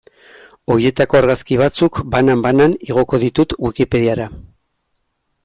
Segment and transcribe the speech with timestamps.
[0.75, 4.29] Horietako argazki batzuk, banan-banan, igo ditut Wikipediara.